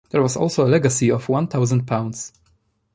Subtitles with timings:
[0.09, 2.33] There was also a legacy of one thousand pounds.